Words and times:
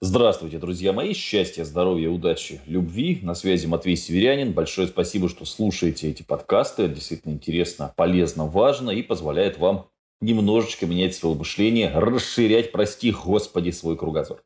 Здравствуйте, 0.00 0.58
друзья 0.58 0.92
мои. 0.92 1.12
Счастья, 1.12 1.64
здоровья, 1.64 2.08
удачи, 2.08 2.60
любви. 2.66 3.18
На 3.22 3.34
связи 3.34 3.66
Матвей 3.66 3.96
Северянин. 3.96 4.52
Большое 4.52 4.86
спасибо, 4.86 5.28
что 5.28 5.44
слушаете 5.44 6.08
эти 6.08 6.22
подкасты. 6.22 6.84
Это 6.84 6.94
действительно 6.94 7.32
интересно, 7.32 7.92
полезно, 7.96 8.46
важно 8.46 8.90
и 8.90 9.02
позволяет 9.02 9.58
вам 9.58 9.90
немножечко 10.20 10.86
менять 10.86 11.16
свое 11.16 11.34
мышление, 11.34 11.90
расширять, 11.92 12.70
прости 12.70 13.10
господи, 13.10 13.70
свой 13.70 13.96
кругозор. 13.96 14.44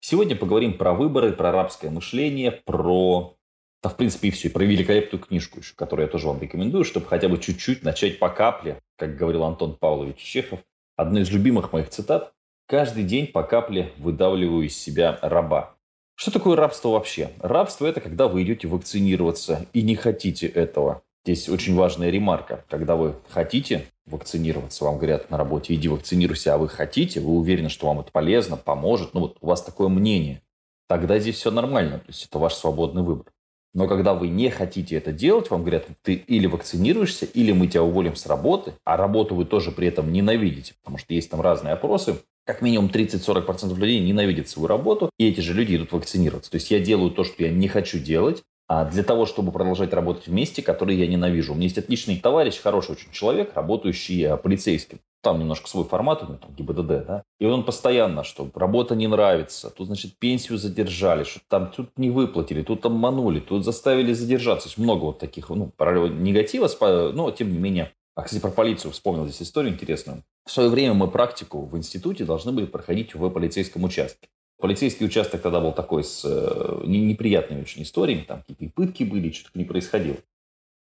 Сегодня 0.00 0.36
поговорим 0.36 0.76
про 0.76 0.92
выборы, 0.92 1.32
про 1.32 1.48
арабское 1.48 1.90
мышление, 1.90 2.52
про... 2.52 3.36
Да, 3.82 3.88
в 3.88 3.96
принципе, 3.96 4.28
и 4.28 4.30
все. 4.30 4.48
И 4.48 4.50
про 4.50 4.64
великолепную 4.64 5.24
книжку 5.24 5.60
еще, 5.60 5.72
которую 5.76 6.08
я 6.08 6.12
тоже 6.12 6.26
вам 6.26 6.42
рекомендую, 6.42 6.84
чтобы 6.84 7.06
хотя 7.06 7.30
бы 7.30 7.38
чуть-чуть 7.38 7.82
начать 7.84 8.18
по 8.18 8.28
капле, 8.28 8.78
как 8.98 9.16
говорил 9.16 9.44
Антон 9.44 9.78
Павлович 9.80 10.18
Чехов. 10.18 10.60
Одна 10.98 11.22
из 11.22 11.30
любимых 11.30 11.72
моих 11.72 11.88
цитат 11.88 12.34
Каждый 12.70 13.02
день 13.02 13.26
по 13.26 13.42
капле 13.42 13.90
выдавливаю 13.98 14.64
из 14.64 14.78
себя 14.78 15.18
раба. 15.22 15.74
Что 16.14 16.30
такое 16.30 16.54
рабство 16.54 16.90
вообще? 16.90 17.32
Рабство– 17.40 17.84
это 17.88 18.00
когда 18.00 18.28
вы 18.28 18.44
идете 18.44 18.68
вакцинироваться 18.68 19.66
и 19.72 19.82
не 19.82 19.96
хотите 19.96 20.46
этого. 20.46 21.02
Здесь 21.24 21.48
очень 21.48 21.74
важная 21.74 22.10
ремарка. 22.10 22.64
Когда 22.70 22.94
вы 22.94 23.16
хотите 23.28 23.86
вакцинироваться, 24.06 24.84
вам 24.84 24.98
говорят 24.98 25.30
на 25.30 25.36
работе, 25.36 25.74
иди 25.74 25.88
вакцинируйся, 25.88 26.54
а 26.54 26.58
вы 26.58 26.68
хотите, 26.68 27.18
вы 27.18 27.32
уверены, 27.32 27.70
что 27.70 27.88
вам 27.88 27.98
это 27.98 28.12
полезно, 28.12 28.56
поможет, 28.56 29.14
ну 29.14 29.22
вот 29.22 29.38
у 29.40 29.48
вас 29.48 29.62
такое 29.62 29.88
мнение, 29.88 30.40
тогда 30.86 31.18
здесь 31.18 31.34
все 31.34 31.50
нормально, 31.50 31.98
то 31.98 32.04
есть 32.06 32.24
это 32.26 32.38
ваш 32.38 32.54
свободный 32.54 33.02
выбор. 33.02 33.32
Но 33.72 33.86
когда 33.86 34.14
вы 34.14 34.28
не 34.28 34.50
хотите 34.50 34.96
это 34.96 35.12
делать, 35.12 35.50
вам 35.50 35.62
говорят, 35.62 35.86
ты 36.02 36.14
или 36.14 36.46
вакцинируешься, 36.46 37.24
или 37.26 37.52
мы 37.52 37.68
тебя 37.68 37.82
уволим 37.82 38.16
с 38.16 38.26
работы, 38.26 38.72
а 38.84 38.96
работу 38.96 39.34
вы 39.34 39.44
тоже 39.44 39.70
при 39.70 39.86
этом 39.86 40.12
ненавидите, 40.12 40.74
потому 40.82 40.98
что 40.98 41.14
есть 41.14 41.30
там 41.30 41.40
разные 41.40 41.74
опросы, 41.74 42.16
как 42.44 42.62
минимум 42.62 42.90
30-40% 42.92 43.76
людей 43.76 44.00
ненавидят 44.00 44.48
свою 44.48 44.66
работу, 44.66 45.10
и 45.18 45.28
эти 45.28 45.40
же 45.40 45.54
люди 45.54 45.76
идут 45.76 45.92
вакцинироваться. 45.92 46.50
То 46.50 46.56
есть 46.56 46.70
я 46.70 46.80
делаю 46.80 47.12
то, 47.12 47.22
что 47.22 47.44
я 47.44 47.50
не 47.50 47.68
хочу 47.68 47.98
делать, 47.98 48.42
для 48.70 49.02
того, 49.02 49.26
чтобы 49.26 49.50
продолжать 49.50 49.92
работать 49.92 50.28
в 50.28 50.32
месте, 50.32 50.62
которое 50.62 50.96
я 50.96 51.08
ненавижу. 51.08 51.52
У 51.52 51.56
меня 51.56 51.64
есть 51.64 51.78
отличный 51.78 52.20
товарищ, 52.20 52.60
хороший 52.60 52.92
очень 52.92 53.10
человек, 53.10 53.50
работающий 53.56 54.22
э, 54.22 54.36
полицейским. 54.36 55.00
Там 55.22 55.40
немножко 55.40 55.68
свой 55.68 55.84
формат, 55.84 56.26
ну, 56.28 56.38
там 56.38 56.54
ГИБДД, 56.54 57.06
да. 57.06 57.22
И 57.40 57.46
он 57.46 57.64
постоянно, 57.64 58.22
что 58.22 58.48
работа 58.54 58.94
не 58.94 59.08
нравится, 59.08 59.70
тут, 59.70 59.88
значит, 59.88 60.16
пенсию 60.18 60.56
задержали, 60.56 61.24
что 61.24 61.40
там 61.48 61.72
тут 61.74 61.98
не 61.98 62.10
выплатили, 62.10 62.62
тут 62.62 62.86
обманули, 62.86 63.40
тут 63.40 63.64
заставили 63.64 64.12
задержаться. 64.12 64.66
То 64.66 64.70
есть 64.70 64.78
много 64.78 65.04
вот 65.06 65.18
таких, 65.18 65.50
ну, 65.50 65.72
негатива, 65.78 66.70
но, 67.12 67.32
тем 67.32 67.52
не 67.52 67.58
менее, 67.58 67.92
а, 68.14 68.22
кстати, 68.22 68.40
про 68.40 68.50
полицию 68.50 68.92
вспомнил 68.92 69.26
здесь 69.26 69.42
историю 69.42 69.72
интересную. 69.72 70.22
В 70.46 70.52
свое 70.52 70.68
время 70.68 70.94
мы 70.94 71.08
практику 71.08 71.62
в 71.62 71.76
институте 71.76 72.24
должны 72.24 72.52
были 72.52 72.66
проходить 72.66 73.14
в 73.14 73.28
полицейском 73.30 73.82
участке. 73.82 74.28
Полицейский 74.60 75.06
участок 75.06 75.40
тогда 75.40 75.60
был 75.60 75.72
такой 75.72 76.04
с 76.04 76.22
э, 76.24 76.82
неприятными 76.84 77.62
очень 77.62 77.82
историями, 77.82 78.24
там 78.28 78.42
какие-то 78.46 78.74
пытки 78.74 79.04
были, 79.04 79.30
что-то 79.32 79.58
не 79.58 79.64
происходило. 79.64 80.18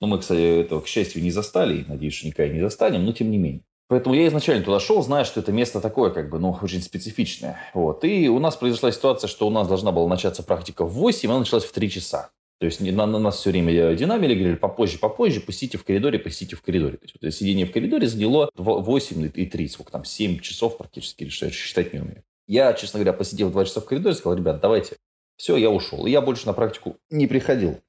Но 0.01 0.07
мы, 0.07 0.19
кстати, 0.19 0.61
этого, 0.61 0.81
к 0.81 0.87
счастью, 0.87 1.23
не 1.23 1.31
застали, 1.31 1.85
надеюсь, 1.89 2.15
что 2.15 2.27
никогда 2.27 2.53
не 2.53 2.61
застанем, 2.61 3.05
но 3.05 3.13
тем 3.13 3.31
не 3.31 3.39
менее. 3.39 3.63
Поэтому 3.89 4.15
я 4.15 4.27
изначально 4.29 4.65
туда 4.65 4.81
шел, 4.81 5.03
зная, 5.03 5.25
что 5.25 5.41
это 5.41 5.53
место 5.53 5.81
такое, 5.81 6.11
как 6.11 6.31
бы, 6.31 6.39
ну, 6.39 6.57
очень 6.63 6.83
специфичное. 6.83 7.59
Вот. 7.75 8.05
И 8.05 8.29
у 8.29 8.39
нас 8.39 8.57
произошла 8.57 8.91
ситуация, 8.93 9.29
что 9.29 9.47
у 9.47 9.51
нас 9.51 9.69
должна 9.69 9.93
была 9.93 10.09
начаться 10.09 10.43
практика 10.43 10.85
в 10.85 10.93
8, 10.93 11.29
она 11.29 11.41
началась 11.41 11.65
в 11.65 11.73
3 11.73 11.91
часа. 11.91 12.31
То 12.61 12.67
есть 12.67 12.81
на, 12.81 13.07
на 13.07 13.19
нас 13.19 13.39
все 13.39 13.51
время 13.51 13.95
динамили, 13.95 14.35
говорили, 14.35 14.57
попозже, 14.57 14.99
попозже, 14.99 15.41
пустите 15.41 15.77
в 15.77 15.85
коридоре, 15.85 16.19
пустите 16.19 16.57
в 16.57 16.63
коридоре. 16.63 16.97
То 16.97 17.05
есть 17.05 17.17
вот, 17.21 17.35
сидение 17.35 17.67
в 17.67 17.73
коридоре 17.73 18.07
заняло 18.07 18.51
8 18.57 19.31
и 19.35 19.47
3, 19.47 19.69
сколько 19.69 19.93
там, 19.93 20.05
7 20.05 20.39
часов 20.39 20.79
практически, 20.79 21.29
что 21.29 21.47
я 21.47 21.53
считать 21.53 21.93
не 21.93 22.01
умею. 22.01 22.23
Я, 22.47 22.73
честно 22.75 22.99
говоря, 22.99 23.17
посидел 23.17 23.51
2 23.51 23.65
часа 23.65 23.81
в 23.81 23.87
коридоре, 23.87 24.15
сказал, 24.15 24.37
ребят, 24.37 24.61
давайте. 24.61 24.97
Все, 25.37 25.57
я 25.57 25.71
ушел. 25.71 26.07
И 26.07 26.11
я 26.11 26.21
больше 26.21 26.47
на 26.47 26.53
практику 26.53 26.97
не 27.11 27.27
приходил. 27.27 27.81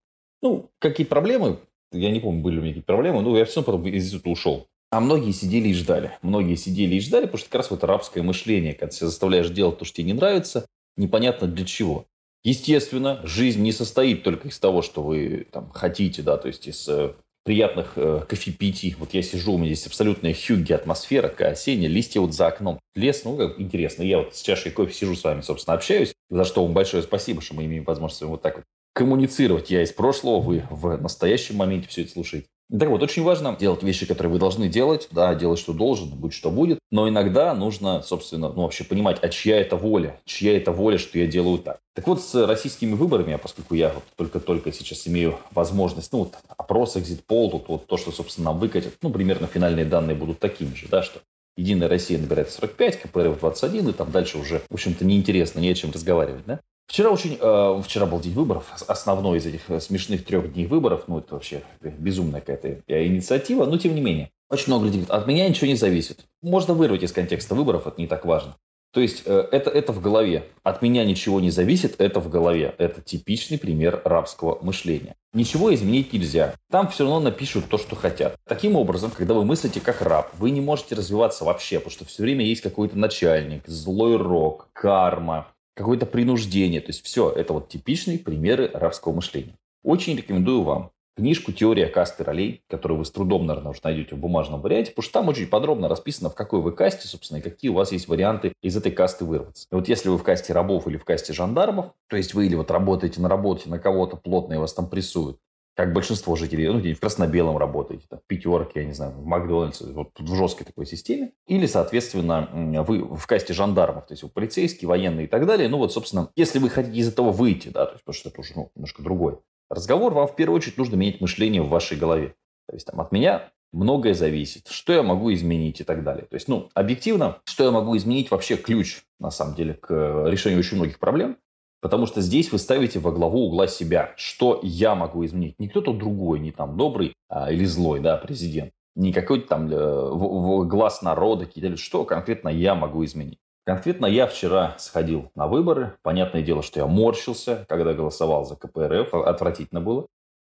Ну, 0.41 0.71
какие 0.79 1.05
проблемы, 1.05 1.59
я 1.91 2.09
не 2.11 2.19
помню, 2.19 2.41
были 2.41 2.57
у 2.57 2.61
меня 2.61 2.71
какие-то 2.71 2.87
проблемы, 2.87 3.21
но 3.21 3.37
я 3.37 3.45
все 3.45 3.61
равно 3.61 3.73
потом 3.73 3.87
из 3.87 4.05
института 4.05 4.29
ушел. 4.29 4.67
А 4.91 4.99
многие 4.99 5.31
сидели 5.31 5.69
и 5.69 5.73
ждали. 5.73 6.17
Многие 6.21 6.55
сидели 6.55 6.95
и 6.95 7.01
ждали, 7.01 7.25
потому 7.25 7.39
что 7.39 7.49
как 7.49 7.55
раз 7.61 7.71
вот 7.71 7.83
арабское 7.83 8.23
мышление, 8.23 8.73
когда 8.73 8.95
ты 8.95 9.05
заставляешь 9.05 9.49
делать 9.49 9.77
то, 9.77 9.85
что 9.85 9.97
тебе 9.97 10.07
не 10.07 10.13
нравится, 10.13 10.65
непонятно 10.95 11.47
для 11.47 11.65
чего. 11.65 12.05
Естественно, 12.44 13.21
жизнь 13.23 13.61
не 13.61 13.71
состоит 13.71 14.23
только 14.23 14.49
из 14.49 14.59
того, 14.59 14.81
что 14.83 15.01
вы 15.01 15.47
там, 15.51 15.71
хотите, 15.71 16.21
да, 16.21 16.38
то 16.38 16.47
есть 16.47 16.67
из 16.67 16.88
э, 16.88 17.13
приятных 17.45 17.94
э, 17.95 18.22
кофепитий. 18.28 18.95
Вот 18.97 19.13
я 19.13 19.22
сижу, 19.22 19.53
у 19.53 19.57
меня 19.57 19.73
здесь 19.73 19.85
абсолютная 19.85 20.33
хюгги 20.33 20.73
атмосфера, 20.73 21.29
такая 21.29 21.51
осенняя, 21.51 21.89
листья 21.89 22.19
вот 22.19 22.33
за 22.33 22.47
окном. 22.47 22.79
Лес, 22.95 23.23
ну, 23.23 23.38
как 23.38 23.59
интересно. 23.59 24.01
Я 24.01 24.17
вот 24.17 24.35
с 24.35 24.41
чашей 24.41 24.72
кофе 24.72 24.94
сижу 24.94 25.16
с 25.16 25.23
вами, 25.23 25.41
собственно, 25.41 25.75
общаюсь. 25.75 26.13
За 26.29 26.44
что 26.44 26.63
вам 26.63 26.73
большое 26.73 27.03
спасибо, 27.03 27.41
что 27.41 27.53
мы 27.53 27.66
имеем 27.66 27.83
возможность 27.83 28.23
вот 28.23 28.41
так 28.41 28.56
вот 28.56 28.66
коммуницировать. 28.94 29.69
Я 29.69 29.83
из 29.83 29.91
прошлого, 29.91 30.39
вы 30.41 30.63
в 30.72 30.97
настоящем 30.97 31.57
моменте 31.57 31.88
все 31.88 32.01
это 32.01 32.11
слушаете. 32.11 32.47
Так 32.71 32.89
вот, 32.89 33.03
очень 33.03 33.23
важно 33.23 33.55
делать 33.55 33.83
вещи, 33.83 34.07
которые 34.07 34.33
вы 34.33 34.39
должны 34.39 34.67
делать, 34.67 35.07
да, 35.11 35.35
делать, 35.35 35.59
что 35.59 35.71
должен, 35.71 36.09
будь 36.09 36.33
что 36.33 36.49
будет. 36.49 36.79
Но 36.91 37.07
иногда 37.07 37.53
нужно, 37.53 38.01
собственно, 38.01 38.49
ну, 38.49 38.63
вообще 38.63 38.83
понимать, 38.83 39.19
а 39.21 39.29
чья 39.29 39.61
это 39.61 39.75
воля, 39.75 40.19
чья 40.25 40.57
это 40.57 40.71
воля, 40.71 40.97
что 40.97 41.19
я 41.19 41.27
делаю 41.27 41.59
так. 41.59 41.79
Так 41.93 42.07
вот, 42.07 42.21
с 42.21 42.47
российскими 42.47 42.93
выборами, 42.93 43.37
поскольку 43.41 43.75
я 43.75 43.89
вот 43.89 44.03
только-только 44.15 44.71
сейчас 44.71 45.07
имею 45.07 45.37
возможность, 45.51 46.11
ну, 46.11 46.19
вот 46.19 46.33
опрос, 46.57 46.97
экзит-пол, 46.97 47.51
тут 47.51 47.69
вот 47.69 47.85
то, 47.85 47.97
что, 47.97 48.11
собственно, 48.11 48.51
нам 48.51 48.59
выкатят, 48.59 48.95
ну, 49.01 49.11
примерно 49.11 49.45
финальные 49.45 49.85
данные 49.85 50.15
будут 50.15 50.39
такими 50.39 50.73
же, 50.73 50.87
да, 50.89 51.03
что 51.03 51.19
Единая 51.57 51.87
Россия 51.87 52.19
набирает 52.19 52.51
45, 52.51 53.01
КПРФ 53.03 53.39
21, 53.39 53.89
и 53.89 53.93
там 53.93 54.11
дальше 54.11 54.37
уже, 54.37 54.59
в 54.69 54.73
общем-то, 54.73 55.05
неинтересно, 55.05 55.59
не 55.59 55.69
о 55.69 55.75
чем 55.75 55.91
разговаривать, 55.91 56.45
да? 56.45 56.59
Вчера 56.88 57.09
очень, 57.09 57.38
э, 57.40 57.81
вчера 57.84 58.06
был 58.06 58.19
день 58.19 58.34
выборов, 58.34 58.72
основной 58.88 59.40
из 59.40 59.46
этих 59.46 59.69
э, 59.69 59.79
смешных 59.79 60.23
трех 60.23 60.53
дней 60.53 60.68
выборов, 60.68 61.06
ну 61.07 61.19
это 61.19 61.34
вообще 61.34 61.63
безумная 61.81 62.41
какая-то 62.41 62.81
инициатива, 62.88 63.66
но 63.66 63.78
тем 63.78 63.96
не 63.96 64.01
менее. 64.01 64.31
Очень 64.50 64.68
много 64.68 64.85
людей 64.85 65.01
говорит, 65.01 65.12
от 65.12 65.28
меня 65.28 65.50
ничего 65.50 65.68
не 65.68 65.75
зависит. 65.75 66.25
Можно 66.44 66.75
вырвать 66.75 67.01
из 67.01 67.12
контекста 67.12 67.56
выборов, 67.56 67.88
это 67.88 68.00
не 68.00 68.07
так 68.07 68.25
важно. 68.25 68.56
То 68.95 69.01
есть 69.01 69.24
э, 69.25 69.47
это, 69.51 69.69
это 69.72 69.91
в 69.91 70.00
голове. 70.00 70.45
От 70.63 70.81
меня 70.81 71.03
ничего 71.03 71.41
не 71.41 71.51
зависит, 71.51 72.00
это 72.00 72.22
в 72.22 72.29
голове. 72.29 72.75
Это 72.78 73.01
типичный 73.01 73.57
пример 73.57 74.01
рабского 74.06 74.57
мышления. 74.62 75.16
Ничего 75.34 75.75
изменить 75.75 76.13
нельзя. 76.13 76.56
Там 76.72 76.88
все 76.88 77.03
равно 77.03 77.19
напишут 77.19 77.66
то, 77.68 77.78
что 77.78 77.97
хотят. 77.97 78.38
Таким 78.47 78.78
образом, 78.78 79.12
когда 79.12 79.34
вы 79.34 79.44
мыслите 79.44 79.81
как 79.81 80.01
раб, 80.01 80.31
вы 80.38 80.51
не 80.51 80.62
можете 80.62 80.95
развиваться 80.95 81.44
вообще, 81.44 81.79
потому 81.79 81.91
что 81.91 82.06
все 82.06 82.24
время 82.24 82.45
есть 82.45 82.62
какой-то 82.62 82.97
начальник, 82.97 83.68
злой 83.68 84.16
рок, 84.16 84.69
карма, 84.72 85.47
какое-то 85.75 86.06
принуждение. 86.06 86.81
То 86.81 86.90
есть 86.90 87.06
все, 87.06 87.30
это 87.30 87.53
вот 87.53 87.69
типичные 87.69 88.18
примеры 88.18 88.69
рабского 88.74 89.13
мышления. 89.13 89.56
Очень 89.84 90.16
рекомендую 90.16 90.63
вам 90.63 90.91
книжку 91.16 91.52
«Теория 91.52 91.88
касты 91.88 92.24
ролей», 92.24 92.63
которую 92.68 93.00
вы 93.00 93.06
с 93.06 93.12
трудом, 93.12 93.46
наверное, 93.46 93.72
уже 93.72 93.80
найдете 93.84 94.16
в 94.16 94.19
бумажном 94.19 94.62
варианте, 94.62 94.91
потому 94.91 95.03
что 95.03 95.13
там 95.13 95.28
очень 95.30 95.47
подробно 95.47 95.88
расписано, 95.88 96.30
в 96.30 96.36
какой 96.36 96.62
вы 96.62 96.72
касте, 96.74 97.08
собственно, 97.08 97.38
и 97.38 97.41
какие 97.41 97.69
у 97.72 97.74
вас 97.74 97.91
есть 97.91 98.08
варианты 98.08 98.53
из 98.62 98.75
этой 98.75 98.91
касты 98.91 99.25
вырваться. 99.25 99.68
И 99.72 99.75
вот 99.75 99.88
если 99.88 100.09
вы 100.09 100.18
в 100.18 100.24
касте 100.24 100.53
рабов 100.53 100.88
или 100.88 100.97
в 100.97 101.06
касте 101.06 101.34
жандармов, 101.34 101.94
то 102.07 102.18
есть 102.18 102.34
вы 102.34 102.47
или 102.47 102.56
вот 102.56 102.69
работаете 102.69 103.22
на 103.22 103.30
работе 103.30 103.69
на 103.69 103.80
кого-то 103.80 104.18
плотно 104.18 104.56
и 104.56 104.57
вас 104.57 104.74
там 104.74 104.90
прессуют, 104.90 105.38
как 105.75 105.94
большинство 105.94 106.36
жителей, 106.36 106.69
ну, 106.69 106.80
в 106.80 107.00
красно-белом 107.00 107.58
работаете, 107.58 108.06
там, 108.09 108.19
в 108.19 108.28
пятерке, 108.28 108.81
я 108.81 108.86
не 108.86 108.94
знаю, 108.94 109.12
в 109.12 109.25
Макдональдсе, 109.25 109.86
вот 109.91 110.12
в 110.18 110.36
жесткой 110.36 110.66
такой 110.66 110.86
системе. 110.86 111.34
Или, 111.47 111.66
соответственно, 111.66 112.50
вы 112.88 113.03
в 113.03 113.28
касте 113.28 113.53
жандармов, 113.53 114.08
то 114.08 114.13
есть 114.13 114.24
вы 114.24 114.30
полицейские, 114.30 114.88
военные 114.88 115.25
и 115.25 115.30
так 115.30 115.46
далее. 115.46 115.68
Ну, 115.68 115.78
вот, 115.78 115.91
собственно, 115.91 116.31
если 116.36 116.59
вы 116.59 116.69
хотите 116.69 116.97
из 116.97 117.09
этого 117.09 117.31
выйти, 117.31 117.69
да, 117.69 117.86
то 117.86 117.94
есть, 117.94 118.06
потому 118.06 118.16
что 118.16 118.30
это 118.30 118.41
уже 118.41 118.53
ну, 118.56 118.72
немножко 118.75 119.03
другой 119.03 119.40
разговор, 119.69 120.13
вам 120.13 120.28
в 120.28 120.36
первую 120.36 120.58
очередь 120.58 120.78
нужно 120.78 120.96
менять 120.96 121.19
мышление 121.19 121.62
в 121.62 121.69
вашей 121.69 121.97
голове. 121.97 122.36
То 122.68 122.75
есть, 122.75 122.88
там, 122.88 123.02
от 123.02 123.12
меня 123.12 123.52
многое 123.74 124.13
зависит, 124.13 124.68
что 124.68 124.94
я 124.94 125.03
могу 125.03 125.34
изменить 125.34 125.81
и 125.81 125.84
так 125.84 126.03
далее. 126.03 126.25
То 126.25 126.36
есть, 126.36 126.47
ну, 126.47 126.69
объективно, 126.74 127.40
что 127.44 127.66
я 127.66 127.72
могу 127.72 127.97
изменить 127.97 128.31
вообще 128.31 128.56
ключ, 128.56 129.03
на 129.19 129.30
самом 129.30 129.56
деле, 129.56 129.74
к 129.74 129.92
решению 130.28 130.59
очень 130.59 130.78
многих 130.78 131.00
проблем. 131.00 131.38
Потому 131.85 132.07
что 132.07 132.19
здесь 132.19 132.51
вы 132.51 132.57
ставите 132.57 132.98
во 132.98 133.12
главу 133.12 133.45
угла 133.45 133.68
себя. 133.68 134.15
Что 134.18 134.59
я 134.63 134.95
могу 134.95 135.24
изменить? 135.24 135.59
Не 135.59 135.69
кто-то 135.69 135.94
другой, 135.94 136.39
не 136.39 136.51
там 136.51 136.77
добрый 136.77 137.13
а, 137.30 137.51
или 137.51 137.63
злой, 137.63 138.00
да, 138.00 138.18
президент. 138.18 138.71
Не 138.95 139.13
какой-то 139.13 139.50
там 139.50 139.69
э, 139.71 140.09
в, 140.09 140.63
в 140.63 140.68
глаз 140.68 141.04
народа, 141.04 141.45
какие-то, 141.45 141.77
что 141.77 142.04
конкретно 142.04 142.50
я 142.50 142.74
могу 142.74 143.06
изменить. 143.06 143.38
Конкретно 143.68 144.07
я 144.07 144.25
вчера 144.25 144.74
сходил 144.80 145.30
на 145.36 145.45
выборы. 145.45 145.94
Понятное 146.01 146.42
дело, 146.42 146.63
что 146.63 146.80
я 146.80 146.88
морщился, 146.88 147.68
когда 147.69 147.94
голосовал 147.94 148.45
за 148.45 148.56
КПРФ. 148.56 149.13
Отвратительно 149.13 149.80
было. 149.80 150.07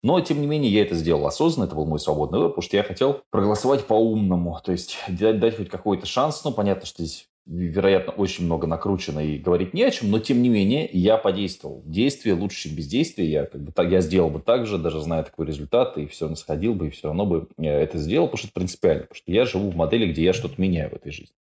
Но, 0.01 0.19
тем 0.21 0.41
не 0.41 0.47
менее, 0.47 0.71
я 0.71 0.81
это 0.81 0.95
сделал 0.95 1.27
осознанно, 1.27 1.67
это 1.67 1.75
был 1.75 1.85
мой 1.85 1.99
свободный 1.99 2.39
выбор, 2.39 2.53
потому 2.53 2.63
что 2.63 2.75
я 2.75 2.81
хотел 2.81 3.21
проголосовать 3.29 3.85
по-умному, 3.85 4.59
то 4.65 4.71
есть 4.71 4.97
дать, 5.09 5.39
дать 5.39 5.57
хоть 5.57 5.69
какой-то 5.69 6.07
шанс. 6.07 6.43
Ну, 6.43 6.51
понятно, 6.51 6.87
что 6.87 7.03
здесь 7.03 7.28
вероятно, 7.49 8.13
очень 8.13 8.45
много 8.45 8.67
накручено 8.67 9.19
и 9.19 9.39
говорить 9.39 9.73
не 9.73 9.83
о 9.83 9.91
чем, 9.91 10.11
но 10.11 10.19
тем 10.19 10.41
не 10.41 10.49
менее 10.49 10.87
я 10.93 11.17
подействовал. 11.17 11.81
Действие 11.85 12.35
лучше, 12.35 12.69
чем 12.69 12.75
бездействие. 12.75 13.31
Я, 13.31 13.45
как 13.45 13.61
бы, 13.61 13.71
так, 13.71 13.89
я 13.89 14.01
сделал 14.01 14.29
бы 14.29 14.39
так 14.39 14.67
же, 14.67 14.77
даже 14.77 15.01
зная 15.01 15.23
такой 15.23 15.47
результат, 15.47 15.97
и 15.97 16.05
все 16.05 16.25
равно 16.25 16.35
сходил 16.35 16.75
бы, 16.75 16.87
и 16.87 16.89
все 16.91 17.07
равно 17.07 17.25
бы 17.25 17.47
это 17.57 17.97
сделал, 17.97 18.27
потому 18.27 18.37
что 18.37 18.47
это 18.47 18.53
принципиально. 18.53 19.03
Потому 19.03 19.17
что 19.17 19.31
я 19.31 19.45
живу 19.45 19.71
в 19.71 19.75
модели, 19.75 20.11
где 20.11 20.23
я 20.23 20.33
что-то 20.33 20.61
меняю 20.61 20.91
в 20.91 20.93
этой 20.93 21.11
жизни. 21.11 21.35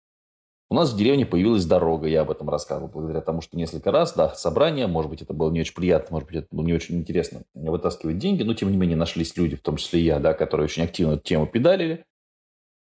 У 0.70 0.74
нас 0.74 0.92
в 0.92 0.98
деревне 0.98 1.24
появилась 1.24 1.64
дорога, 1.64 2.08
я 2.08 2.22
об 2.22 2.30
этом 2.30 2.50
рассказывал, 2.50 2.90
благодаря 2.90 3.22
тому, 3.22 3.40
что 3.40 3.56
несколько 3.56 3.90
раз, 3.90 4.14
да, 4.14 4.34
собрание, 4.34 4.86
может 4.86 5.10
быть, 5.10 5.22
это 5.22 5.32
было 5.32 5.50
не 5.50 5.60
очень 5.60 5.74
приятно, 5.74 6.08
может 6.16 6.28
быть, 6.28 6.36
это 6.36 6.48
было 6.50 6.66
не 6.66 6.74
очень 6.74 6.96
интересно 6.96 7.42
вытаскивать 7.54 8.18
деньги, 8.18 8.42
но, 8.42 8.52
тем 8.52 8.70
не 8.70 8.76
менее, 8.76 8.96
нашлись 8.96 9.34
люди, 9.38 9.56
в 9.56 9.62
том 9.62 9.76
числе 9.76 10.00
я, 10.00 10.18
да, 10.18 10.34
которые 10.34 10.64
очень 10.64 10.82
активно 10.82 11.14
эту 11.14 11.22
тему 11.22 11.46
педалили. 11.46 12.04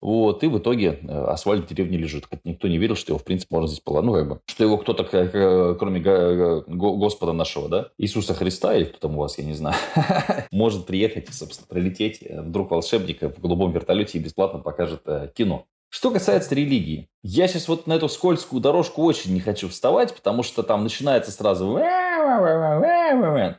Вот, 0.03 0.43
и 0.43 0.47
в 0.47 0.57
итоге 0.57 0.99
э, 1.01 1.23
асфальт 1.27 1.63
в 1.63 1.67
деревне 1.69 1.97
лежит. 1.97 2.25
Никто 2.43 2.67
не 2.67 2.77
верил, 2.77 2.97
что 2.97 3.13
его, 3.13 3.19
в 3.19 3.23
принципе, 3.23 3.55
можно 3.55 3.69
здесь 3.69 3.79
поломать. 3.79 4.05
Ну, 4.05 4.13
как 4.13 4.27
бы, 4.27 4.41
что 4.47 4.63
его 4.65 4.77
кто-то, 4.77 5.05
кроме 5.79 6.01
Господа 6.67 7.31
нашего, 7.31 7.69
да, 7.69 7.87
Иисуса 7.97 8.33
Христа, 8.33 8.75
или 8.75 8.83
кто 8.83 8.97
там 9.07 9.17
у 9.17 9.21
вас, 9.21 9.37
я 9.37 9.45
не 9.45 9.53
знаю, 9.53 9.77
может 10.51 10.85
приехать 10.87 11.33
собственно, 11.33 11.67
прилететь 11.69 12.21
э, 12.21 12.41
вдруг 12.41 12.71
волшебника 12.71 13.29
в 13.29 13.39
голубом 13.39 13.71
вертолете 13.71 14.17
и 14.17 14.21
бесплатно 14.21 14.59
покажет 14.59 15.03
э, 15.05 15.29
кино. 15.33 15.67
Что 15.87 16.11
касается 16.11 16.53
религии, 16.53 17.07
я 17.21 17.47
сейчас 17.47 17.69
вот 17.69 17.87
на 17.87 17.93
эту 17.93 18.09
скользкую 18.09 18.61
дорожку 18.61 19.03
очень 19.03 19.33
не 19.33 19.39
хочу 19.39 19.69
вставать, 19.69 20.13
потому 20.13 20.43
что 20.43 20.63
там 20.63 20.83
начинается 20.83 21.31
сразу... 21.31 21.77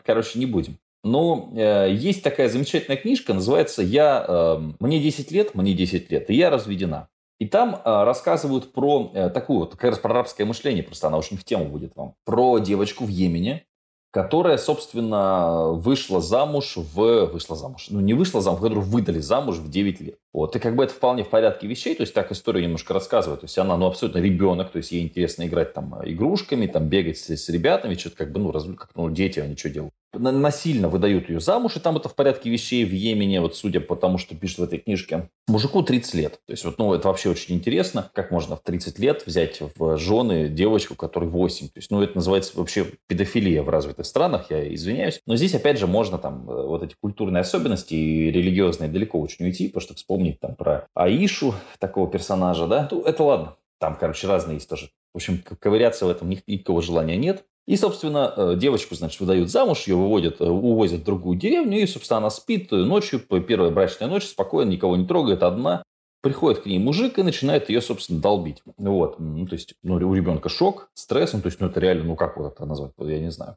Короче, 0.05 0.38
не 0.38 0.44
будем. 0.44 0.76
Но 1.05 1.53
э, 1.55 1.93
есть 1.93 2.23
такая 2.23 2.49
замечательная 2.49 2.97
книжка, 2.97 3.35
называется 3.35 3.83
«Я, 3.83 4.25
э, 4.27 4.59
«Мне 4.81 5.01
10 5.01 5.31
лет, 5.31 5.55
мне 5.55 5.75
10 5.75 6.11
лет, 6.11 6.31
и 6.31 6.35
я 6.35 6.49
разведена». 6.49 7.09
И 7.39 7.47
там 7.47 7.75
э, 7.75 8.05
рассказывают 8.05 8.73
про 8.73 9.11
э, 9.12 9.29
такую 9.29 9.61
вот, 9.61 9.73
как 9.73 9.91
раз 9.91 9.99
про 9.99 10.12
арабское 10.12 10.47
мышление, 10.47 10.83
просто 10.83 11.09
она 11.09 11.19
очень 11.19 11.37
в 11.37 11.45
тему 11.45 11.67
будет 11.67 11.95
вам, 11.95 12.15
про 12.25 12.59
девочку 12.59 13.05
в 13.05 13.09
Йемене, 13.09 13.67
которая, 14.12 14.56
собственно, 14.56 15.73
вышла 15.73 16.23
замуж 16.23 16.77
в... 16.77 17.27
Вышла 17.27 17.56
замуж. 17.56 17.89
Ну, 17.91 18.01
не 18.01 18.15
вышла 18.15 18.41
замуж, 18.41 18.61
которую 18.61 18.87
выдали 18.87 19.19
замуж 19.19 19.56
в 19.56 19.69
9 19.69 20.01
лет. 20.01 20.19
Вот. 20.33 20.56
И 20.56 20.59
как 20.59 20.75
бы 20.75 20.85
это 20.85 20.95
вполне 20.95 21.25
в 21.25 21.29
порядке 21.29 21.67
вещей, 21.67 21.95
то 21.97 22.03
есть 22.03 22.15
так 22.15 22.33
историю 22.33 22.62
немножко 22.62 22.95
рассказывает. 22.95 23.41
То 23.41 23.47
есть 23.47 23.59
она, 23.59 23.77
ну, 23.77 23.87
абсолютно 23.87 24.21
ребенок, 24.21 24.71
то 24.71 24.79
есть 24.79 24.93
ей 24.93 25.03
интересно 25.03 25.47
играть 25.47 25.75
там 25.75 26.01
игрушками, 26.05 26.67
там 26.67 26.89
бегать 26.89 27.19
с, 27.19 27.29
с 27.29 27.49
ребятами, 27.51 27.95
что-то 27.95 28.17
как 28.17 28.33
бы, 28.33 28.39
ну, 28.39 28.53
разве 28.53 28.75
как, 28.75 28.91
ну, 28.95 29.11
дети, 29.11 29.41
они 29.41 29.56
что 29.56 29.69
делают 29.69 29.93
насильно 30.19 30.89
выдают 30.89 31.29
ее 31.29 31.41
замуж, 31.41 31.77
и 31.77 31.81
там 31.81 31.97
это 31.97 32.09
в 32.09 32.15
порядке 32.15 32.51
вещей 32.51 32.85
в 32.85 32.93
Йемене, 32.93 33.41
вот 33.41 33.57
судя 33.57 33.81
по 33.81 33.97
тому, 33.97 34.19
что 34.19 34.35
пишет 34.35 34.59
в 34.59 34.63
этой 34.63 34.79
книжке, 34.79 35.29
мужику 35.49 35.83
30 35.83 36.15
лет. 36.15 36.41
То 36.47 36.53
есть, 36.53 36.65
вот, 36.65 36.79
ну, 36.79 36.93
это 36.95 37.09
вообще 37.09 37.31
очень 37.31 37.55
интересно, 37.55 38.11
как 38.15 38.31
можно 38.31 38.57
в 38.57 38.63
30 38.63 38.99
лет 38.99 39.25
взять 39.27 39.61
в 39.77 39.99
жены 39.99 40.49
девочку, 40.49 40.95
которой 40.95 41.29
8. 41.29 41.69
То 41.69 41.79
есть, 41.79 41.91
ну, 41.91 42.03
это 42.03 42.17
называется 42.17 42.53
вообще 42.57 42.87
педофилия 43.07 43.63
в 43.63 43.69
развитых 43.69 44.07
странах, 44.07 44.51
я 44.51 44.73
извиняюсь. 44.75 45.21
Но 45.27 45.37
здесь, 45.37 45.55
опять 45.55 45.79
же, 45.79 45.87
можно 45.87 46.19
там 46.19 46.49
э, 46.49 46.67
вот 46.67 46.83
эти 46.83 46.95
культурные 47.01 47.43
особенности 47.43 47.95
и 47.95 48.31
религиозные 48.31 48.91
далеко 48.91 49.21
очень 49.21 49.45
уйти, 49.45 49.69
потому 49.69 49.83
что 49.83 49.95
вспомнить 49.95 50.41
там 50.41 50.55
про 50.55 50.87
Аишу, 50.95 51.55
такого 51.79 52.11
персонажа, 52.11 52.67
да, 52.67 52.89
ну, 52.91 53.03
это 53.03 53.23
ладно. 53.23 53.57
Там, 53.79 53.97
короче, 53.97 54.27
разные 54.27 54.57
есть 54.57 54.69
тоже. 54.69 54.91
В 55.13 55.17
общем, 55.17 55.43
ковыряться 55.61 56.07
в 56.07 56.09
этом 56.09 56.31
никакого 56.31 56.83
желания 56.83 57.17
нет. 57.17 57.45
И, 57.67 57.77
собственно, 57.77 58.33
э, 58.37 58.57
девочку, 58.57 58.95
значит, 58.95 59.21
выдают 59.21 59.51
замуж, 59.51 59.85
ее 59.87 59.97
выводят, 59.97 60.41
э, 60.41 60.45
увозят 60.45 61.01
в 61.01 61.05
другую 61.05 61.39
деревню, 61.39 61.81
и, 61.81 61.87
собственно, 61.87 62.19
она 62.19 62.31
спит 62.31 62.71
ночью, 62.71 63.21
первая 63.21 63.71
брачная 63.71 64.09
ночь, 64.09 64.27
спокойно, 64.27 64.71
никого 64.71 64.97
не 64.97 65.07
трогает, 65.07 65.43
одна. 65.43 65.83
Приходит 66.21 66.63
к 66.63 66.67
ней 66.67 66.79
мужик 66.79 67.19
и 67.19 67.23
начинает 67.23 67.69
ее, 67.71 67.81
собственно, 67.81 68.21
долбить. 68.21 68.63
Вот. 68.77 69.19
Ну, 69.19 69.47
то 69.47 69.55
есть, 69.55 69.75
ну, 69.83 69.95
у 69.95 70.15
ребенка 70.15 70.49
шок, 70.49 70.91
стресс, 70.95 71.33
ну, 71.33 71.41
то 71.41 71.47
есть, 71.47 71.61
ну, 71.61 71.69
это 71.69 71.81
реально, 71.81 72.05
ну, 72.05 72.17
как 72.17 72.37
вот 72.37 72.53
это 72.53 72.67
назвать, 72.67 72.93
я 72.99 73.21
не 73.21 73.31
знаю. 73.31 73.57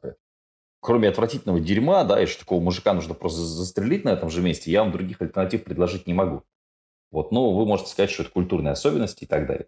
Кроме 0.80 1.08
отвратительного 1.08 1.60
дерьма, 1.60 2.04
да, 2.04 2.22
и 2.22 2.26
что 2.26 2.40
такого 2.40 2.60
мужика 2.60 2.94
нужно 2.94 3.14
просто 3.14 3.40
застрелить 3.40 4.04
на 4.04 4.10
этом 4.10 4.30
же 4.30 4.42
месте, 4.42 4.70
я 4.70 4.84
вам 4.84 4.92
других 4.92 5.20
альтернатив 5.20 5.64
предложить 5.64 6.06
не 6.06 6.14
могу. 6.14 6.44
Вот, 7.10 7.32
но 7.32 7.54
вы 7.54 7.66
можете 7.66 7.90
сказать, 7.90 8.10
что 8.10 8.22
это 8.22 8.32
культурные 8.32 8.72
особенности 8.72 9.24
и 9.24 9.26
так 9.26 9.46
далее. 9.46 9.66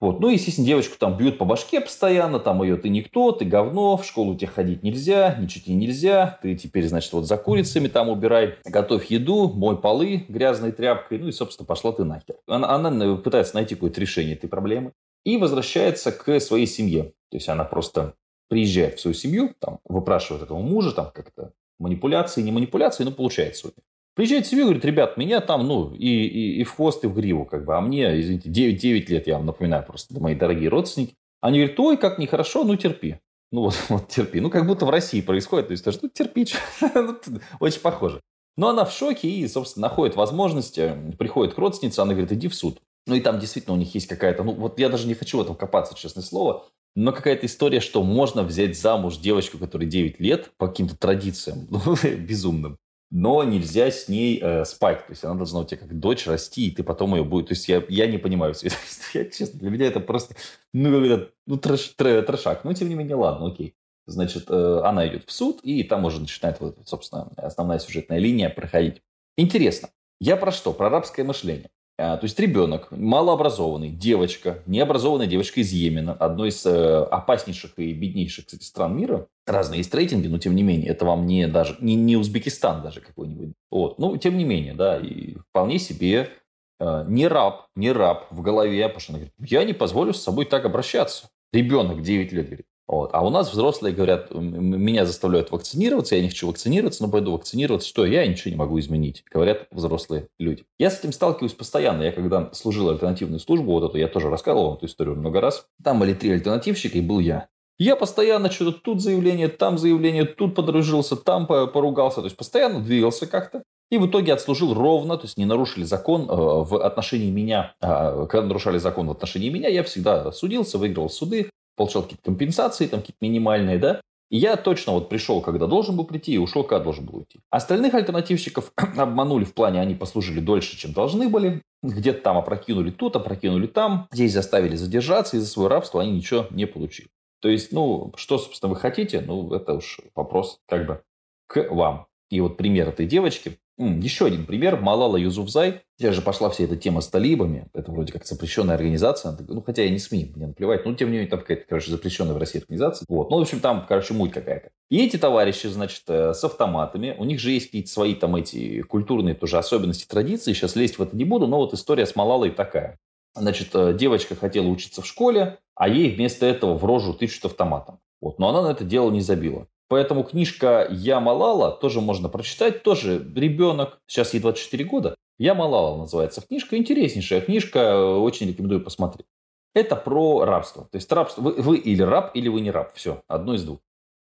Вот. 0.00 0.20
Ну, 0.20 0.28
естественно, 0.28 0.66
девочку 0.66 0.96
там 0.96 1.16
бьют 1.16 1.38
по 1.38 1.44
башке 1.44 1.80
постоянно, 1.80 2.38
там 2.38 2.62
ее 2.62 2.76
ты 2.76 2.88
никто, 2.88 3.32
ты 3.32 3.44
говно, 3.44 3.96
в 3.96 4.04
школу 4.04 4.36
тебе 4.36 4.46
ходить 4.46 4.84
нельзя, 4.84 5.36
ничего 5.40 5.64
тебе 5.64 5.74
нельзя, 5.74 6.38
ты 6.40 6.54
теперь, 6.54 6.86
значит, 6.86 7.12
вот 7.12 7.26
за 7.26 7.36
курицами 7.36 7.88
там 7.88 8.08
убирай, 8.08 8.54
готовь 8.64 9.06
еду, 9.06 9.48
мой 9.48 9.76
полы 9.80 10.24
грязной 10.28 10.70
тряпкой, 10.70 11.18
ну 11.18 11.28
и, 11.28 11.32
собственно, 11.32 11.66
пошла 11.66 11.90
ты 11.92 12.04
нахер. 12.04 12.36
Она, 12.46 12.70
она 12.70 13.16
пытается 13.16 13.56
найти 13.56 13.74
какое-то 13.74 14.00
решение 14.00 14.34
этой 14.36 14.48
проблемы 14.48 14.92
и 15.24 15.36
возвращается 15.36 16.12
к 16.12 16.38
своей 16.38 16.66
семье. 16.66 17.12
То 17.30 17.36
есть 17.36 17.48
она 17.48 17.64
просто 17.64 18.14
приезжает 18.48 18.98
в 18.98 19.00
свою 19.00 19.14
семью, 19.14 19.54
там, 19.58 19.80
выпрашивает 19.84 20.44
этого 20.44 20.60
мужа, 20.60 20.92
там, 20.92 21.10
как-то 21.12 21.52
манипуляции, 21.78 22.42
не 22.42 22.52
манипуляции, 22.52 23.04
но 23.04 23.10
получается 23.10 23.68
у 23.68 23.70
Приезжает 24.18 24.48
себе 24.48 24.62
и 24.62 24.64
говорит, 24.64 24.84
ребят, 24.84 25.16
меня 25.16 25.40
там, 25.40 25.64
ну, 25.64 25.94
и, 25.94 26.08
и, 26.08 26.60
и 26.60 26.64
в 26.64 26.74
хвост, 26.74 27.04
и 27.04 27.06
в 27.06 27.14
гриву, 27.14 27.44
как 27.44 27.64
бы, 27.64 27.76
а 27.76 27.80
мне, 27.80 28.20
извините, 28.20 28.48
9, 28.48 28.76
9 28.76 29.10
лет, 29.10 29.28
я 29.28 29.36
вам 29.36 29.46
напоминаю 29.46 29.84
просто, 29.86 30.18
мои 30.18 30.34
дорогие 30.34 30.68
родственники. 30.70 31.14
Они 31.40 31.60
говорят, 31.60 31.78
ой, 31.78 31.96
как 31.96 32.18
нехорошо, 32.18 32.64
ну, 32.64 32.74
терпи. 32.74 33.20
Ну, 33.52 33.60
вот, 33.60 33.76
вот 33.88 34.08
терпи. 34.08 34.40
Ну, 34.40 34.50
как 34.50 34.66
будто 34.66 34.86
в 34.86 34.90
России 34.90 35.20
происходит, 35.20 35.68
то 35.68 35.70
есть, 35.70 36.02
ну, 36.02 36.08
терпи, 36.08 36.48
ну, 36.96 37.16
очень 37.60 37.80
похоже. 37.80 38.20
Но 38.56 38.70
она 38.70 38.84
в 38.84 38.92
шоке 38.92 39.28
и, 39.28 39.46
собственно, 39.46 39.86
находит 39.86 40.16
возможность, 40.16 40.78
э, 40.78 41.12
приходит 41.16 41.54
к 41.54 41.58
родственнице, 41.58 42.00
она 42.00 42.14
говорит, 42.14 42.32
иди 42.32 42.48
в 42.48 42.56
суд. 42.56 42.80
Ну, 43.06 43.14
и 43.14 43.20
там 43.20 43.38
действительно 43.38 43.76
у 43.76 43.78
них 43.78 43.94
есть 43.94 44.08
какая-то, 44.08 44.42
ну, 44.42 44.50
вот 44.50 44.80
я 44.80 44.88
даже 44.88 45.06
не 45.06 45.14
хочу 45.14 45.38
в 45.38 45.42
этом 45.42 45.54
копаться, 45.54 45.94
честное 45.94 46.24
слово, 46.24 46.66
но 46.96 47.12
какая-то 47.12 47.46
история, 47.46 47.78
что 47.78 48.02
можно 48.02 48.42
взять 48.42 48.76
замуж 48.76 49.18
девочку, 49.18 49.58
которой 49.58 49.86
9 49.86 50.18
лет, 50.18 50.50
по 50.56 50.66
каким-то 50.66 50.96
традициям, 50.96 51.68
ну, 51.70 51.94
безумным 52.16 52.78
но 53.10 53.42
нельзя 53.42 53.90
с 53.90 54.08
ней 54.08 54.38
э, 54.42 54.64
спать. 54.64 55.06
То 55.06 55.12
есть 55.12 55.24
она 55.24 55.34
должна 55.34 55.60
у 55.60 55.64
тебя 55.64 55.78
как 55.78 55.98
дочь 55.98 56.26
расти, 56.26 56.68
и 56.68 56.70
ты 56.70 56.82
потом 56.82 57.14
ее 57.14 57.24
будет... 57.24 57.48
То 57.48 57.54
есть 57.54 57.68
я, 57.68 57.82
я 57.88 58.06
не 58.06 58.18
понимаю 58.18 58.54
все 58.54 58.68
Я, 59.14 59.24
честно, 59.24 59.58
для 59.60 59.70
меня 59.70 59.86
это 59.86 60.00
просто, 60.00 60.34
ну, 60.72 61.08
как 61.08 61.30
ну 61.46 61.56
трэш, 61.56 61.94
трэш, 61.96 62.26
трэшак. 62.26 62.64
Но, 62.64 62.72
тем 62.74 62.88
не 62.88 62.94
менее, 62.94 63.16
ладно, 63.16 63.48
окей. 63.48 63.74
Значит, 64.06 64.46
э, 64.48 64.80
она 64.84 65.06
идет 65.08 65.24
в 65.26 65.32
суд, 65.32 65.60
и 65.62 65.82
там 65.84 66.04
уже 66.04 66.20
начинает, 66.20 66.60
вот, 66.60 66.76
собственно, 66.86 67.30
основная 67.36 67.78
сюжетная 67.78 68.18
линия 68.18 68.50
проходить. 68.50 69.02
Интересно. 69.36 69.90
Я 70.20 70.36
про 70.36 70.50
что? 70.50 70.72
Про 70.72 70.88
арабское 70.88 71.24
мышление. 71.24 71.70
А, 72.00 72.16
то 72.16 72.24
есть 72.24 72.38
ребенок, 72.38 72.92
малообразованный, 72.92 73.90
девочка, 73.90 74.62
необразованная 74.66 75.26
девочка 75.26 75.60
из 75.60 75.72
Йемена, 75.72 76.12
одной 76.12 76.50
из 76.50 76.64
э, 76.64 77.02
опаснейших 77.02 77.72
и 77.76 77.92
беднейших 77.92 78.46
кстати, 78.46 78.62
стран 78.62 78.96
мира. 78.96 79.26
Разные 79.48 79.78
есть 79.78 79.92
рейтинги, 79.92 80.28
но 80.28 80.38
тем 80.38 80.54
не 80.54 80.62
менее, 80.62 80.90
это 80.90 81.04
вам 81.04 81.26
не 81.26 81.48
даже 81.48 81.76
не, 81.80 81.96
не 81.96 82.16
Узбекистан 82.16 82.82
даже 82.82 83.00
какой-нибудь. 83.00 83.52
Вот. 83.72 83.98
Ну, 83.98 84.16
тем 84.16 84.38
не 84.38 84.44
менее, 84.44 84.74
да, 84.74 84.98
и 85.00 85.34
вполне 85.50 85.80
себе 85.80 86.30
э, 86.78 87.04
не 87.08 87.26
раб, 87.26 87.66
не 87.74 87.90
раб 87.90 88.28
в 88.30 88.42
голове, 88.42 88.86
потому 88.86 89.00
что 89.00 89.12
она 89.14 89.18
говорит, 89.18 89.34
я 89.50 89.64
не 89.64 89.72
позволю 89.72 90.14
с 90.14 90.22
собой 90.22 90.44
так 90.44 90.64
обращаться. 90.66 91.28
Ребенок 91.52 92.02
9 92.02 92.30
лет 92.32 92.46
говорит, 92.46 92.66
вот. 92.88 93.10
А 93.12 93.24
у 93.24 93.28
нас 93.28 93.52
взрослые 93.52 93.94
говорят, 93.94 94.32
меня 94.32 95.04
заставляют 95.04 95.50
вакцинироваться, 95.50 96.16
я 96.16 96.22
не 96.22 96.30
хочу 96.30 96.48
вакцинироваться, 96.48 97.02
но 97.02 97.10
пойду 97.10 97.32
вакцинироваться. 97.32 97.86
Что, 97.86 98.06
я 98.06 98.26
ничего 98.26 98.50
не 98.50 98.56
могу 98.56 98.80
изменить, 98.80 99.24
говорят 99.30 99.66
взрослые 99.70 100.28
люди. 100.38 100.64
Я 100.78 100.90
с 100.90 100.98
этим 100.98 101.12
сталкиваюсь 101.12 101.52
постоянно. 101.52 102.02
Я 102.02 102.12
когда 102.12 102.50
служил 102.52 102.88
альтернативную 102.88 103.40
службу, 103.40 103.72
вот 103.72 103.90
эту 103.90 103.98
я 103.98 104.08
тоже 104.08 104.30
рассказывал 104.30 104.76
эту 104.76 104.86
историю 104.86 105.16
много 105.16 105.42
раз. 105.42 105.66
Там 105.84 106.00
были 106.00 106.14
три 106.14 106.30
альтернативщика, 106.30 106.96
и 106.96 107.02
был 107.02 107.20
я. 107.20 107.48
Я 107.78 107.94
постоянно 107.94 108.50
что-то 108.50 108.80
тут 108.80 109.02
заявление, 109.02 109.48
там 109.48 109.78
заявление, 109.78 110.24
тут 110.24 110.54
подружился, 110.54 111.14
там 111.14 111.46
поругался. 111.46 112.16
То 112.16 112.24
есть 112.24 112.36
постоянно 112.36 112.80
двигался 112.80 113.26
как-то. 113.26 113.62
И 113.90 113.98
в 113.98 114.06
итоге 114.06 114.32
отслужил 114.32 114.74
ровно, 114.74 115.16
то 115.16 115.24
есть 115.24 115.38
не 115.38 115.46
нарушили 115.46 115.84
закон 115.84 116.22
э, 116.22 116.26
в 116.28 116.84
отношении 116.84 117.30
меня. 117.30 117.74
А, 117.80 118.26
когда 118.26 118.46
нарушали 118.46 118.78
закон 118.78 119.08
в 119.08 119.12
отношении 119.12 119.48
меня, 119.48 119.68
я 119.68 119.82
всегда 119.82 120.30
судился, 120.32 120.76
выигрывал 120.76 121.08
суды, 121.08 121.48
получал 121.78 122.02
какие-то 122.02 122.24
компенсации, 122.24 122.86
там 122.86 123.00
какие-то 123.00 123.24
минимальные, 123.24 123.78
да, 123.78 124.02
и 124.30 124.36
я 124.36 124.56
точно 124.56 124.92
вот 124.92 125.08
пришел, 125.08 125.40
когда 125.40 125.66
должен 125.66 125.96
был 125.96 126.04
прийти, 126.04 126.32
и 126.32 126.38
ушел, 126.38 126.62
когда 126.62 126.84
должен 126.84 127.06
был 127.06 127.18
уйти. 127.18 127.40
Остальных 127.50 127.94
альтернативщиков 127.94 128.72
обманули 128.76 129.44
в 129.44 129.54
плане, 129.54 129.80
они 129.80 129.94
послужили 129.94 130.40
дольше, 130.40 130.76
чем 130.76 130.92
должны 130.92 131.28
были. 131.28 131.62
Где-то 131.82 132.20
там 132.20 132.36
опрокинули 132.36 132.90
тут, 132.90 133.16
опрокинули 133.16 133.66
там. 133.66 134.08
Здесь 134.12 134.32
заставили 134.32 134.76
задержаться, 134.76 135.36
и 135.36 135.40
за 135.40 135.46
свое 135.46 135.68
рабство 135.68 136.02
они 136.02 136.12
ничего 136.12 136.46
не 136.50 136.66
получили. 136.66 137.08
То 137.40 137.48
есть, 137.48 137.72
ну, 137.72 138.12
что, 138.16 138.38
собственно, 138.38 138.70
вы 138.70 138.76
хотите, 138.76 139.20
ну, 139.20 139.52
это 139.54 139.74
уж 139.74 140.00
вопрос 140.14 140.60
как 140.66 140.86
бы 140.86 141.02
к 141.46 141.68
вам. 141.70 142.06
И 142.30 142.40
вот 142.40 142.56
пример 142.56 142.88
этой 142.88 143.06
девочки, 143.06 143.58
еще 143.78 144.26
один 144.26 144.44
пример. 144.44 144.80
Малала 144.80 145.16
Юзуфзай. 145.16 145.82
Сейчас 145.96 146.14
же 146.14 146.22
пошла 146.22 146.50
вся 146.50 146.64
эта 146.64 146.76
тема 146.76 147.00
с 147.00 147.08
талибами. 147.08 147.68
Это 147.72 147.92
вроде 147.92 148.12
как 148.12 148.26
запрещенная 148.26 148.74
организация. 148.74 149.36
Ну, 149.46 149.62
хотя 149.62 149.82
я 149.82 149.90
не 149.90 149.98
СМИ, 149.98 150.32
мне 150.34 150.48
наплевать. 150.48 150.84
Ну, 150.84 150.94
тем 150.94 151.08
не 151.08 151.14
менее, 151.14 151.30
там 151.30 151.40
какая-то, 151.40 151.64
короче, 151.68 151.90
запрещенная 151.90 152.34
в 152.34 152.38
России 152.38 152.60
организация. 152.60 153.06
Вот. 153.08 153.30
Ну, 153.30 153.38
в 153.38 153.40
общем, 153.40 153.60
там, 153.60 153.86
короче, 153.88 154.14
муть 154.14 154.32
какая-то. 154.32 154.70
И 154.90 155.04
эти 155.04 155.16
товарищи, 155.16 155.68
значит, 155.68 156.02
э, 156.08 156.34
с 156.34 156.42
автоматами. 156.42 157.14
У 157.18 157.24
них 157.24 157.38
же 157.38 157.52
есть 157.52 157.66
какие-то 157.66 157.90
свои 157.90 158.14
там 158.14 158.36
эти 158.36 158.82
культурные 158.82 159.34
тоже 159.34 159.58
особенности, 159.58 160.06
традиции. 160.06 160.52
Сейчас 160.52 160.74
лезть 160.74 160.98
в 160.98 161.02
это 161.02 161.16
не 161.16 161.24
буду. 161.24 161.46
Но 161.46 161.58
вот 161.58 161.72
история 161.72 162.06
с 162.06 162.16
Малалой 162.16 162.50
такая. 162.50 162.98
Значит, 163.34 163.68
э, 163.74 163.94
девочка 163.94 164.34
хотела 164.34 164.66
учиться 164.66 165.02
в 165.02 165.06
школе, 165.06 165.58
а 165.76 165.88
ей 165.88 166.14
вместо 166.14 166.46
этого 166.46 166.76
в 166.76 166.84
рожу 166.84 167.14
тычут 167.14 167.44
автоматом. 167.44 168.00
Вот. 168.20 168.38
Но 168.38 168.48
она 168.48 168.62
на 168.62 168.72
это 168.72 168.84
дело 168.84 169.10
не 169.10 169.20
забила. 169.20 169.68
Поэтому 169.88 170.22
книжка 170.22 170.86
«Я 170.90 171.18
Малала» 171.18 171.72
тоже 171.72 172.00
можно 172.00 172.28
прочитать. 172.28 172.82
Тоже 172.82 173.18
ребенок, 173.34 174.00
сейчас 174.06 174.34
ей 174.34 174.40
24 174.40 174.84
года. 174.84 175.14
«Я 175.38 175.54
Малала» 175.54 175.96
называется 175.96 176.42
книжка. 176.42 176.76
Интереснейшая 176.76 177.40
книжка, 177.40 178.16
очень 178.16 178.48
рекомендую 178.48 178.82
посмотреть. 178.82 179.26
Это 179.74 179.96
про 179.96 180.44
рабство. 180.44 180.84
То 180.90 180.96
есть 180.96 181.10
рабство, 181.12 181.40
вы, 181.42 181.52
вы 181.52 181.78
или 181.78 182.02
раб, 182.02 182.32
или 182.34 182.48
вы 182.48 182.60
не 182.60 182.70
раб. 182.70 182.94
Все, 182.94 183.22
одно 183.28 183.54
из 183.54 183.64
двух. 183.64 183.80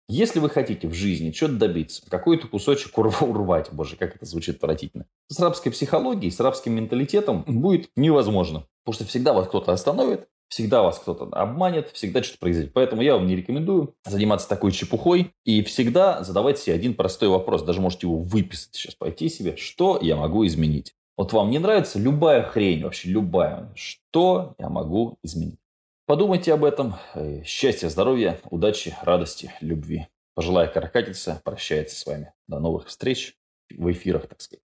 Если 0.08 0.38
вы 0.38 0.50
хотите 0.50 0.86
в 0.86 0.94
жизни 0.94 1.32
что-то 1.32 1.54
добиться, 1.54 2.08
какой-то 2.08 2.46
кусочек 2.46 2.96
урвать, 2.96 3.70
боже, 3.72 3.96
как 3.96 4.14
это 4.14 4.24
звучит 4.24 4.56
отвратительно, 4.56 5.06
с 5.28 5.40
рабской 5.40 5.70
психологией, 5.70 6.30
с 6.30 6.38
рабским 6.38 6.74
менталитетом 6.74 7.42
будет 7.46 7.90
невозможно. 7.96 8.66
Потому 8.84 8.94
что 8.94 9.04
всегда 9.06 9.32
вас 9.32 9.48
кто-то 9.48 9.72
остановит, 9.72 10.28
всегда 10.48 10.82
вас 10.82 10.98
кто-то 10.98 11.26
обманет, 11.26 11.90
всегда 11.92 12.22
что-то 12.22 12.38
произойдет. 12.38 12.72
Поэтому 12.72 13.02
я 13.02 13.14
вам 13.14 13.26
не 13.26 13.36
рекомендую 13.36 13.94
заниматься 14.04 14.48
такой 14.48 14.72
чепухой 14.72 15.32
и 15.44 15.62
всегда 15.62 16.22
задавать 16.22 16.58
себе 16.58 16.74
один 16.74 16.94
простой 16.94 17.28
вопрос. 17.28 17.62
Даже 17.62 17.80
можете 17.80 18.06
его 18.06 18.18
выписать 18.18 18.74
сейчас, 18.74 18.94
пойти 18.94 19.28
себе. 19.28 19.56
Что 19.56 19.98
я 20.00 20.16
могу 20.16 20.46
изменить? 20.46 20.94
Вот 21.16 21.32
вам 21.32 21.50
не 21.50 21.58
нравится 21.58 21.98
любая 21.98 22.42
хрень, 22.42 22.84
вообще 22.84 23.08
любая. 23.08 23.72
Что 23.74 24.54
я 24.58 24.68
могу 24.68 25.18
изменить? 25.22 25.58
Подумайте 26.06 26.52
об 26.52 26.64
этом. 26.64 26.94
Э, 27.14 27.42
счастья, 27.44 27.88
здоровья, 27.88 28.38
удачи, 28.50 28.94
радости, 29.02 29.52
любви. 29.60 30.06
Пожелая 30.34 30.68
каракатица 30.68 31.40
прощается 31.42 31.96
с 31.96 32.06
вами. 32.06 32.32
До 32.46 32.60
новых 32.60 32.86
встреч 32.86 33.34
в 33.70 33.90
эфирах, 33.90 34.28
так 34.28 34.40
сказать. 34.40 34.65